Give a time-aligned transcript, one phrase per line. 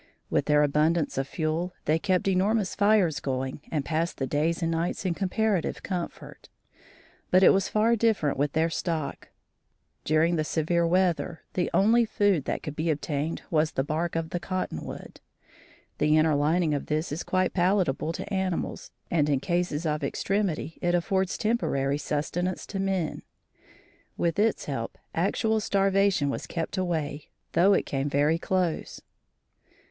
[0.31, 4.71] With their abundance of fuel, they kept enormous fires going and passed the days and
[4.71, 6.49] nights in comparative comfort.
[7.29, 9.27] But it was far different with their stock.
[10.03, 14.31] During the severe weather, the only food that could be obtained was the bark of
[14.31, 15.21] the cottonwood.
[15.99, 20.79] The inner lining of this is quite palatable to animals and in cases of extremity
[20.81, 23.21] it affords temporary sustenance to men.
[24.17, 29.01] With its help actual starvation was kept away, though it came very close.